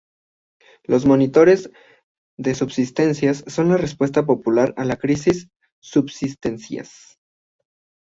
Los 0.83 1.05
motines 1.05 1.69
de 2.35 2.55
subsistencias 2.55 3.43
son 3.45 3.69
la 3.69 3.77
respuesta 3.77 4.25
popular 4.25 4.73
a 4.75 4.83
la 4.83 4.95
crisis 4.95 5.45
de 5.45 5.51
subsistencias. 5.79 7.19